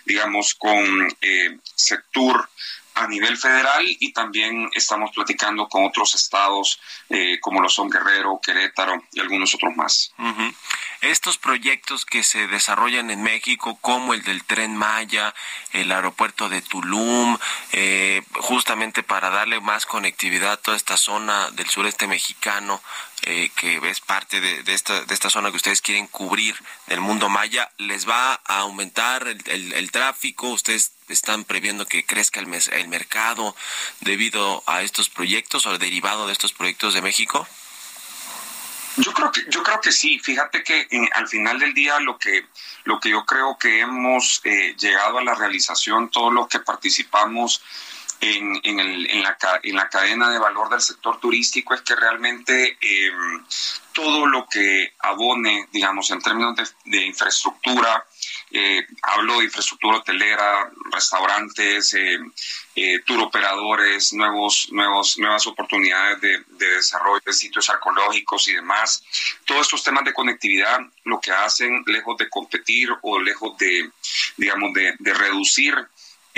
[0.05, 1.59] digamos, con eh,
[2.97, 6.79] a nivel federal y también estamos platicando con otros estados
[7.09, 10.13] eh, como lo son Guerrero, Querétaro y algunos otros más.
[11.01, 15.35] Estos proyectos que se desarrollan en México, como el del tren Maya,
[15.73, 17.37] el aeropuerto de Tulum,
[17.71, 22.81] eh, justamente para darle más conectividad a toda esta zona del sureste mexicano,
[23.23, 26.55] eh, que es parte de, esta, de esta zona que ustedes quieren cubrir
[26.87, 30.49] del mundo maya, ¿les va a aumentar el, el tráfico?
[30.49, 33.55] ¿Ustedes están previendo que crezca el, mes- el mercado
[34.01, 37.47] debido a estos proyectos o derivado de estos proyectos de México?
[38.97, 40.19] Yo creo que yo creo que sí.
[40.19, 42.47] Fíjate que eh, al final del día lo que
[42.85, 47.61] lo que yo creo que hemos eh, llegado a la realización todos los que participamos
[48.21, 51.95] en, en, el- en la, en la cadena de valor del sector turístico es que
[51.95, 53.11] realmente eh,
[53.93, 58.05] todo lo que abone, digamos, en términos de, de infraestructura,
[58.51, 62.19] eh, hablo de infraestructura hotelera, restaurantes, eh,
[62.75, 69.03] eh, tour operadores, nuevos, nuevos, nuevas oportunidades de, de desarrollo de sitios arqueológicos y demás.
[69.45, 73.89] Todos estos temas de conectividad lo que hacen, lejos de competir o lejos de,
[74.37, 75.75] digamos, de, de reducir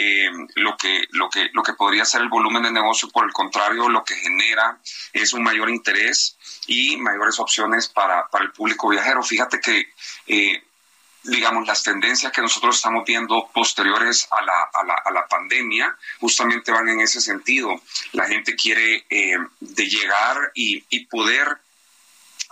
[0.02, 3.34] eh, lo que lo que lo que podría ser el volumen de negocio por el
[3.34, 4.80] contrario lo que genera
[5.12, 6.38] es un mayor interés
[6.68, 9.90] y mayores opciones para, para el público viajero fíjate que
[10.28, 10.64] eh,
[11.24, 15.96] digamos, las tendencias que nosotros estamos viendo posteriores a la, a la, a la pandemia
[16.20, 17.82] justamente van en ese sentido.
[18.14, 21.58] La gente quiere eh, de llegar y, y poder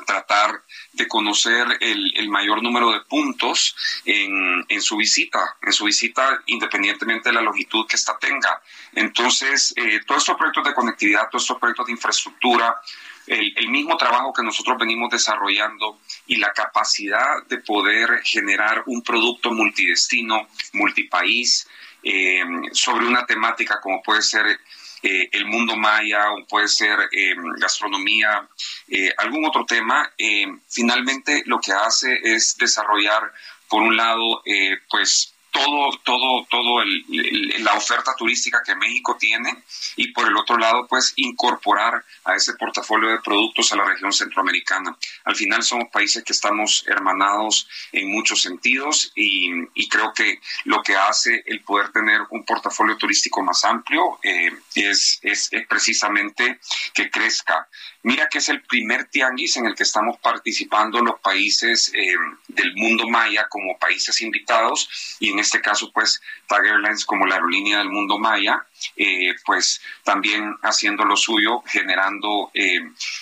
[0.05, 0.63] tratar
[0.93, 3.75] de conocer el, el mayor número de puntos
[4.05, 8.61] en, en su visita, en su visita independientemente de la longitud que ésta tenga.
[8.93, 12.79] Entonces, eh, todos estos proyectos de conectividad, todos estos proyectos de infraestructura,
[13.25, 19.01] el, el mismo trabajo que nosotros venimos desarrollando y la capacidad de poder generar un
[19.01, 21.67] producto multidestino, multipaís,
[22.03, 24.59] eh, sobre una temática como puede ser
[25.03, 28.47] eh, el mundo maya o puede ser eh, gastronomía,
[28.87, 33.31] eh, algún otro tema, eh, finalmente lo que hace es desarrollar,
[33.69, 34.41] por un lado,
[34.89, 35.33] pues
[35.65, 39.63] todo, todo, todo el- el- la oferta turística que México tiene
[39.95, 44.11] y por el otro lado, pues incorporar a ese portafolio de productos a la región
[44.13, 44.95] centroamericana.
[45.25, 50.81] Al final somos países que estamos hermanados en muchos sentidos y, y creo que lo
[50.83, 56.59] que hace el poder tener un portafolio turístico más amplio eh, es, es, es precisamente
[56.93, 57.67] que crezca.
[58.07, 62.15] Mira que es el primer tianguis en el que estamos participando los países eh,
[62.47, 67.35] del mundo maya como países invitados y en este caso pues Tag Airlines como la
[67.35, 72.79] aerolínea del mundo maya eh, pues también haciendo lo suyo generando eh,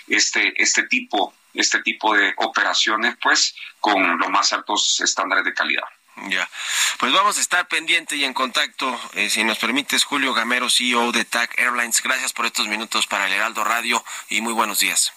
[0.08, 5.88] este este tipo este tipo de operaciones pues con los más altos estándares de calidad.
[6.30, 6.50] Ya,
[6.98, 11.12] pues vamos a estar pendiente y en contacto, eh, si nos permites, Julio Gamero, CEO
[11.12, 12.02] de TAC Airlines.
[12.02, 15.12] Gracias por estos minutos para el Heraldo Radio y muy buenos días.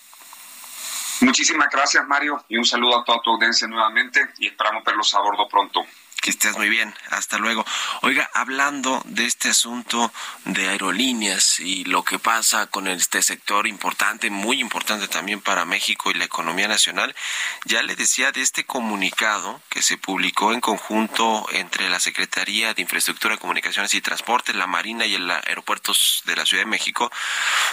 [1.20, 5.20] Muchísimas gracias Mario y un saludo a toda tu audiencia nuevamente y esperamos verlos a
[5.20, 5.84] bordo pronto.
[6.28, 6.94] Que estés muy bien.
[7.08, 7.64] Hasta luego.
[8.02, 10.12] Oiga, hablando de este asunto
[10.44, 16.10] de aerolíneas y lo que pasa con este sector importante, muy importante también para México
[16.10, 17.16] y la economía nacional,
[17.64, 22.82] ya le decía de este comunicado que se publicó en conjunto entre la Secretaría de
[22.82, 27.10] Infraestructura, Comunicaciones y Transporte, la Marina y el aeropuertos de la Ciudad de México,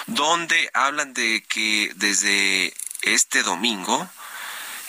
[0.08, 4.10] donde hablan de que desde este domingo,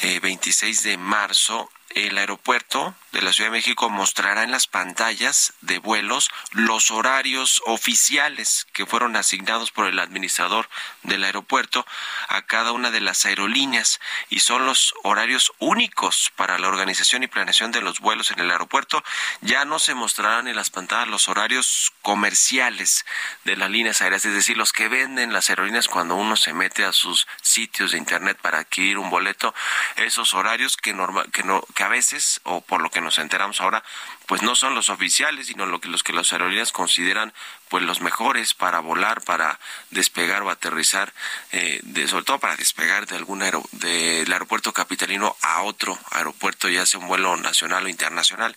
[0.02, 5.54] eh, 26 de marzo, el aeropuerto de la Ciudad de México mostrará en las pantallas
[5.62, 10.68] de vuelos los horarios oficiales que fueron asignados por el administrador
[11.04, 11.86] del aeropuerto
[12.28, 17.28] a cada una de las aerolíneas y son los horarios únicos para la organización y
[17.28, 19.02] planeación de los vuelos en el aeropuerto.
[19.40, 23.06] Ya no se mostrarán en las pantallas los horarios comerciales
[23.44, 26.84] de las líneas aéreas, es decir, los que venden las aerolíneas cuando uno se mete
[26.84, 29.54] a sus sitios de internet para adquirir un boleto,
[29.96, 33.60] esos horarios que normal que no que a veces o por lo que nos enteramos
[33.60, 33.82] ahora
[34.26, 37.32] pues no son los oficiales sino lo que los que las aerolíneas consideran
[37.68, 39.58] pues los mejores para volar para
[39.90, 41.12] despegar o aterrizar
[41.52, 46.68] eh, de, sobre todo para despegar de algún aero, del aeropuerto capitalino a otro aeropuerto
[46.68, 48.56] ya sea un vuelo nacional o internacional.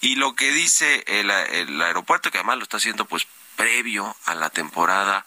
[0.00, 4.34] Y lo que dice el, el aeropuerto que además lo está haciendo pues previo a
[4.34, 5.24] la temporada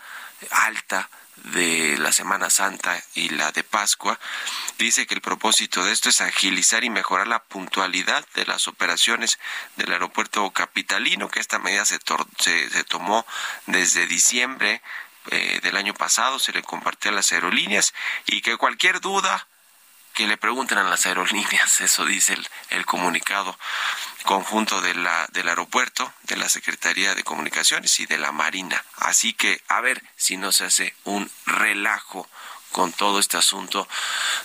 [0.51, 1.09] alta
[1.45, 4.19] de la Semana Santa y la de Pascua,
[4.77, 9.39] dice que el propósito de esto es agilizar y mejorar la puntualidad de las operaciones
[9.75, 11.99] del aeropuerto capitalino, que esta medida se,
[12.39, 13.25] se, se tomó
[13.65, 14.81] desde diciembre
[15.31, 17.93] eh, del año pasado, se le compartió a las aerolíneas
[18.25, 19.48] y que cualquier duda
[20.19, 22.37] que le pregunten a las aerolíneas, eso dice
[22.71, 23.57] el, comunicado
[24.25, 28.83] conjunto del aeropuerto, de la Secretaría de Comunicaciones y de la Marina.
[28.97, 32.27] Así que a ver si no se hace un relajo
[32.73, 33.87] con todo este asunto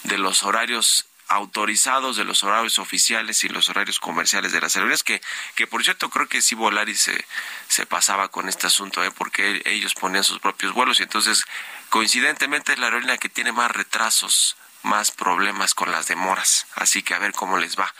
[0.05, 5.03] de los horarios autorizados de los horarios oficiales y los horarios comerciales de las aerolíneas,
[5.03, 5.21] que,
[5.57, 7.27] que por cierto creo que sí Volaris se,
[7.67, 9.11] se pasaba con este asunto, ¿eh?
[9.11, 11.45] porque ellos ponían sus propios vuelos y entonces
[11.89, 16.67] coincidentemente es la aerolínea que tiene más retrasos más problemas con las demoras.
[16.77, 17.93] Así que a ver cómo les va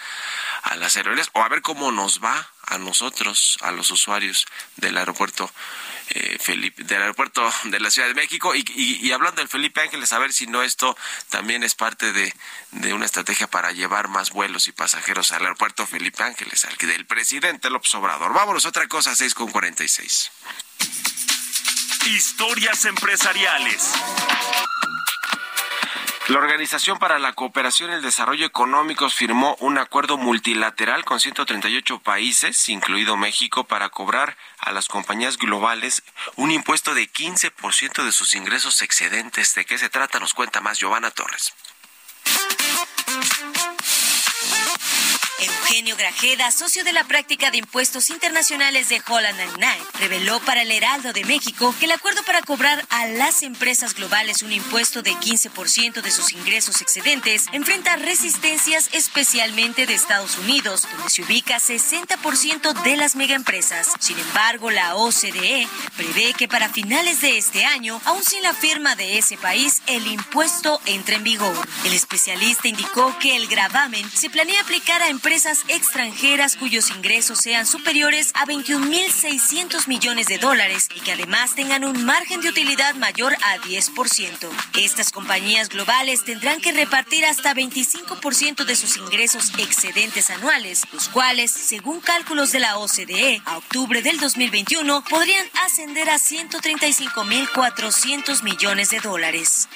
[0.63, 4.97] a las aerolíneas o a ver cómo nos va a nosotros, a los usuarios del
[4.97, 5.51] aeropuerto
[6.11, 8.55] eh, Felipe, del aeropuerto de la Ciudad de México.
[8.55, 10.97] Y, hablando del Felipe Ángeles, a ver si no esto
[11.31, 12.35] también es parte de,
[12.73, 16.87] de, una estrategia para llevar más vuelos y pasajeros al aeropuerto Felipe Ángeles, al que
[16.87, 18.33] del presidente López Obrador.
[18.35, 20.31] Vámonos, otra cosa, 6 con 46.
[22.07, 23.93] Historias empresariales.
[26.29, 31.99] La Organización para la Cooperación y el Desarrollo Económicos firmó un acuerdo multilateral con 138
[31.99, 36.03] países, incluido México, para cobrar a las compañías globales
[36.37, 39.55] un impuesto de 15% de sus ingresos excedentes.
[39.55, 40.19] ¿De qué se trata?
[40.19, 41.53] Nos cuenta más Giovanna Torres.
[45.45, 50.71] Eugenio Grajeda, socio de la práctica de impuestos internacionales de Holland Knight, reveló para el
[50.71, 55.13] Heraldo de México que el acuerdo para cobrar a las empresas globales un impuesto de
[55.13, 62.83] 15% de sus ingresos excedentes enfrenta resistencias especialmente de Estados Unidos, donde se ubica 60%
[62.83, 63.89] de las megaempresas.
[64.01, 68.97] Sin embargo, la OCDE prevé que para finales de este año, aún sin la firma
[68.97, 71.55] de ese país, el impuesto entre en vigor.
[71.85, 77.41] El especialista indicó que el gravamen se planea aplicar a empresas empresas extranjeras cuyos ingresos
[77.41, 82.95] sean superiores a 21.600 millones de dólares y que además tengan un margen de utilidad
[82.95, 84.49] mayor a 10%.
[84.79, 91.51] Estas compañías globales tendrán que repartir hasta 25% de sus ingresos excedentes anuales, los cuales,
[91.51, 99.01] según cálculos de la OCDE, a octubre del 2021 podrían ascender a 135.400 millones de
[99.01, 99.69] dólares.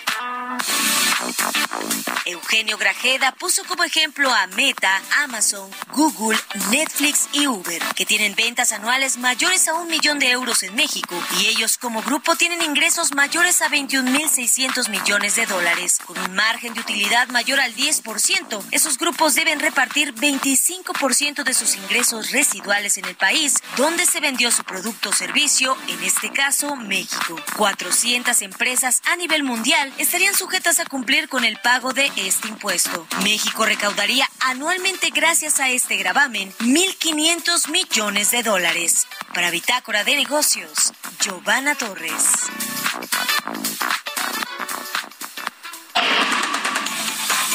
[2.26, 6.38] Eugenio Grajeda puso como ejemplo a Meta, Amazon, Google,
[6.70, 11.14] Netflix y Uber, que tienen ventas anuales mayores a un millón de euros en México
[11.40, 16.74] y ellos como grupo tienen ingresos mayores a 21.600 millones de dólares, con un margen
[16.74, 18.62] de utilidad mayor al 10%.
[18.70, 24.52] Esos grupos deben repartir 25% de sus ingresos residuales en el país donde se vendió
[24.52, 27.36] su producto o servicio, en este caso México.
[27.56, 33.06] 400 empresas a nivel mundial estarían sujetas a cumplir con el pago de este impuesto.
[33.22, 39.06] México recaudaría anualmente gracias a este gravamen 1.500 millones de dólares.
[39.32, 42.12] Para Bitácora de Negocios, Giovanna Torres.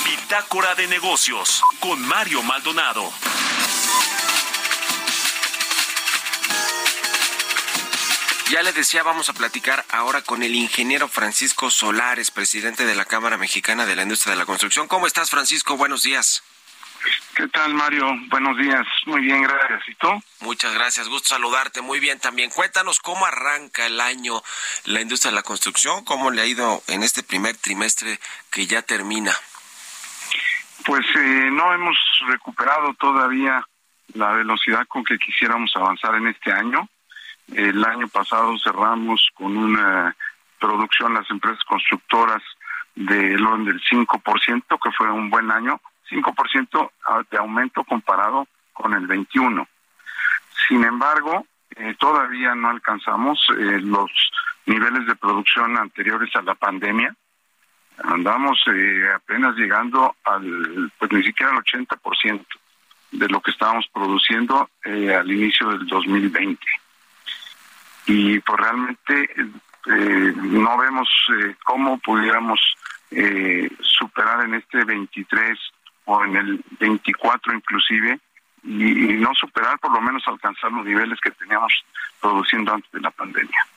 [0.03, 3.07] Bitácora de Negocios con Mario Maldonado.
[8.53, 13.03] Ya les decía, vamos a platicar ahora con el ingeniero Francisco Solares, presidente de la
[13.03, 14.87] Cámara Mexicana de la Industria de la Construcción.
[14.87, 15.75] ¿Cómo estás, Francisco?
[15.75, 16.43] Buenos días.
[17.35, 18.05] ¿Qué tal, Mario?
[18.29, 18.85] Buenos días.
[19.07, 19.89] Muy bien, gracias.
[19.89, 20.07] ¿Y tú?
[20.41, 21.09] Muchas gracias.
[21.09, 21.81] Gusto saludarte.
[21.81, 22.51] Muy bien también.
[22.51, 24.43] Cuéntanos cómo arranca el año
[24.85, 28.19] la industria de la construcción, cómo le ha ido en este primer trimestre
[28.51, 29.33] que ya termina.
[30.85, 31.97] Pues eh, no hemos
[32.27, 33.67] recuperado todavía
[34.13, 36.87] la velocidad con que quisiéramos avanzar en este año.
[37.51, 40.15] El año pasado cerramos con una
[40.59, 42.41] producción las empresas constructoras
[42.95, 46.91] del orden del 5%, que fue un buen año, 5%
[47.29, 49.67] de aumento comparado con el 21.
[50.67, 54.09] Sin embargo, eh, todavía no alcanzamos eh, los
[54.65, 57.13] niveles de producción anteriores a la pandemia.
[58.03, 62.45] Andamos eh, apenas llegando al, pues ni siquiera al 80%
[63.11, 66.57] de lo que estábamos produciendo al inicio del 2020
[68.05, 69.29] y pues realmente
[69.85, 72.59] eh, no vemos eh, cómo pudiéramos
[73.11, 75.59] eh, superar en este 23
[76.05, 78.19] o en el 24 inclusive
[78.63, 81.73] y, no superar por lo menos alcanzar los niveles que teníamos
[82.21, 83.67] produciendo antes de la pandemia.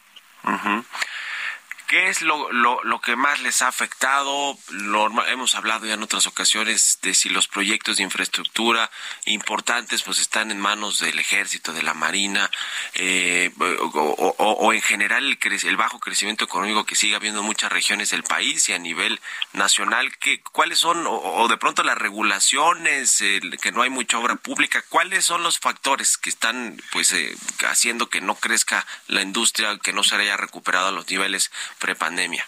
[1.87, 4.59] ¿Qué es lo, lo, lo, que más les ha afectado?
[4.71, 8.91] Lo, hemos hablado ya en otras ocasiones de si los proyectos de infraestructura
[9.25, 12.51] importantes pues están en manos del ejército, de la marina,
[12.95, 18.11] eh, o, en general el, el, bajo crecimiento económico que sigue habiendo en muchas regiones
[18.11, 19.21] del país y a nivel
[19.53, 20.17] nacional.
[20.19, 23.23] ¿qué, ¿Cuáles son, o, de pronto las regulaciones,
[23.61, 24.83] que no hay mucha obra pública?
[24.89, 27.37] ¿Cuáles son los factores que están pues eh,
[27.69, 32.45] haciendo que no crezca la industria, que no se haya recuperado a los niveles prepandemia?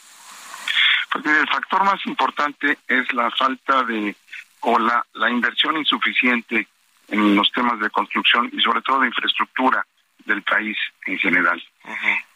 [1.11, 4.15] Pues el factor más importante es la falta de
[4.61, 6.67] o la, la inversión insuficiente
[7.09, 9.87] en los temas de construcción y sobre todo de infraestructura
[10.25, 10.77] del país
[11.07, 11.63] en general.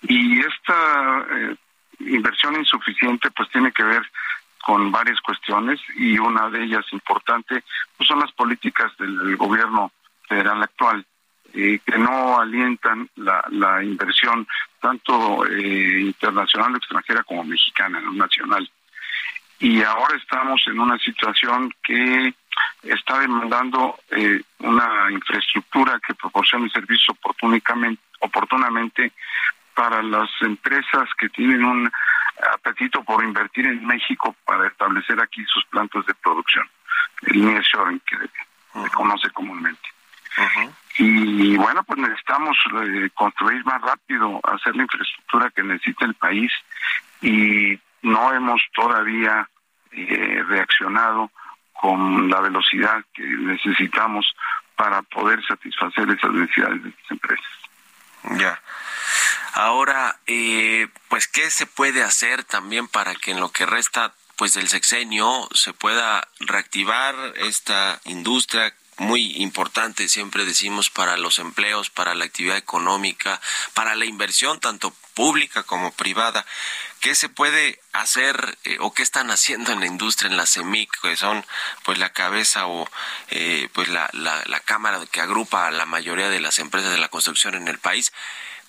[0.02, 1.56] Y esta eh,
[2.00, 4.02] inversión insuficiente pues tiene que ver
[4.62, 7.64] con varias cuestiones y una de ellas importante
[7.96, 9.92] pues son las políticas del gobierno
[10.28, 11.04] federal actual
[11.54, 14.46] eh, que no alientan la, la inversión
[14.80, 18.68] tanto eh, internacional o extranjera como mexicana, no nacional.
[19.58, 22.34] y ahora estamos en una situación que
[22.82, 29.12] está demandando eh, una infraestructura que proporcione servicios oportunamente, oportunamente
[29.74, 31.90] para las empresas que tienen un
[32.54, 36.68] apetito por invertir en México para establecer aquí sus plantas de producción,
[37.22, 39.91] el nearshoring que se conoce comúnmente.
[40.98, 46.52] Y bueno, pues necesitamos eh, construir más rápido, hacer la infraestructura que necesita el país
[47.22, 49.48] y no hemos todavía
[49.92, 51.30] eh, reaccionado
[51.72, 54.26] con la velocidad que necesitamos
[54.76, 57.46] para poder satisfacer esas necesidades de las empresas.
[58.38, 58.60] Ya.
[59.54, 64.54] Ahora, eh, pues, ¿qué se puede hacer también para que en lo que resta pues
[64.54, 72.14] del sexenio se pueda reactivar esta industria muy importante, siempre decimos, para los empleos, para
[72.14, 73.40] la actividad económica,
[73.74, 76.44] para la inversión, tanto pública como privada.
[77.00, 81.00] ¿Qué se puede hacer eh, o qué están haciendo en la industria, en la CEMIC,
[81.00, 81.44] que son
[81.84, 82.88] pues la cabeza o
[83.30, 87.08] eh, pues la, la, cámara que agrupa a la mayoría de las empresas de la
[87.08, 88.12] construcción en el país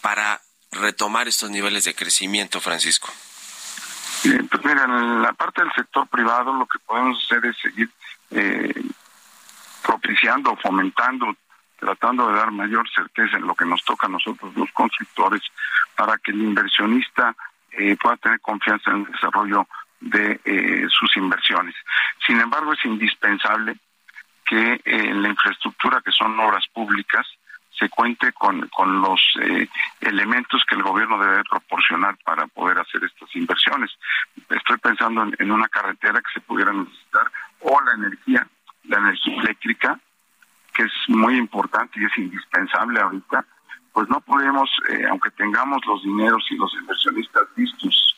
[0.02, 3.14] para retomar estos niveles de crecimiento, Francisco?
[4.24, 7.90] Bien, pues mira, en la parte del sector privado lo que podemos hacer es seguir
[8.32, 8.74] eh,
[9.86, 11.36] propiciando, fomentando,
[11.78, 15.42] tratando de dar mayor certeza en lo que nos toca a nosotros los constructores
[15.96, 17.36] para que el inversionista
[17.72, 19.68] eh, pueda tener confianza en el desarrollo
[20.00, 21.76] de eh, sus inversiones.
[22.26, 23.78] Sin embargo, es indispensable
[24.46, 27.26] que en la infraestructura que son obras públicas
[27.78, 29.68] se cuente con, con los eh,
[30.02, 33.92] elementos que el gobierno debe proporcionar para poder hacer estas inversiones.
[34.50, 37.32] Estoy pensando en, en una carretera que se pudiera necesitar
[37.62, 38.48] o la energía,
[38.84, 40.00] la energía eléctrica,
[40.74, 43.46] que es muy importante y es indispensable ahorita,
[43.94, 48.16] pues no podemos, eh, aunque tengamos los dineros y los inversionistas listos,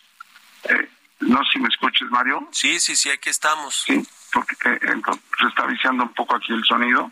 [0.69, 0.89] eh,
[1.19, 2.47] no sé si me escuches, Mario.
[2.51, 3.83] Sí, sí, sí, aquí estamos.
[3.85, 7.11] Sí, porque eh, entonces, se está viciando un poco aquí el sonido,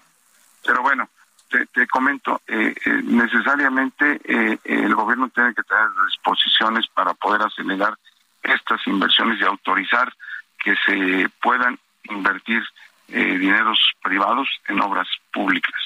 [0.66, 1.10] pero bueno,
[1.54, 7.44] te, te comento, eh, eh, necesariamente eh, el gobierno tiene que tener disposiciones para poder
[7.44, 7.98] acelerar
[8.42, 10.12] estas inversiones y autorizar
[10.58, 12.64] que se puedan invertir
[13.10, 15.82] eh, dineros privados en obras públicas.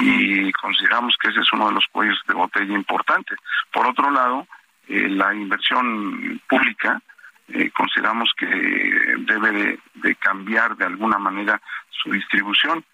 [0.00, 3.38] Y consideramos que ese es uno de los cuellos de botella importantes.
[3.72, 4.46] Por otro lado,
[4.86, 7.00] eh, la inversión pública
[7.48, 11.60] eh, consideramos que debe de, de cambiar de alguna manera
[11.90, 12.84] su distribución,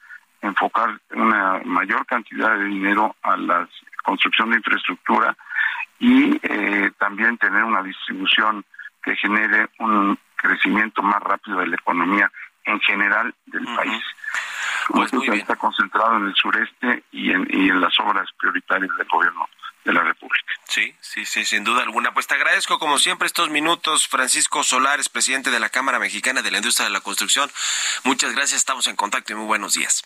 [0.40, 3.68] enfocar una mayor cantidad de dinero a la
[4.04, 5.36] construcción de infraestructura
[5.98, 8.64] y eh, también tener una distribución
[9.02, 12.30] que genere un crecimiento más rápido de la economía
[12.64, 14.02] en general del país.
[14.88, 15.40] Pues muy bien.
[15.40, 19.48] está concentrado en el sureste y en, y en las obras prioritarias del gobierno
[19.84, 20.52] de la República.
[20.64, 22.12] Sí, sí, sí, sin duda alguna.
[22.12, 26.50] Pues te agradezco como siempre estos minutos, Francisco Solares, presidente de la Cámara Mexicana de
[26.50, 27.50] la Industria de la Construcción.
[28.04, 30.02] Muchas gracias, estamos en contacto y muy buenos días.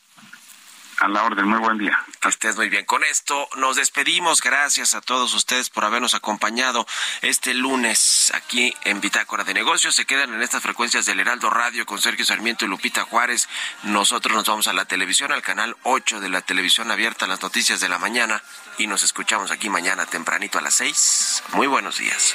[1.01, 1.97] A la orden, muy buen día.
[2.21, 2.85] Que estés muy bien.
[2.85, 4.41] Con esto nos despedimos.
[4.41, 6.87] Gracias a todos ustedes por habernos acompañado
[7.23, 9.95] este lunes aquí en Bitácora de Negocios.
[9.95, 13.49] Se quedan en estas frecuencias del Heraldo Radio con Sergio Sarmiento y Lupita Juárez.
[13.85, 17.79] Nosotros nos vamos a la televisión, al canal 8 de la televisión abierta, las noticias
[17.79, 18.43] de la mañana.
[18.77, 21.45] Y nos escuchamos aquí mañana tempranito a las 6.
[21.53, 22.35] Muy buenos días.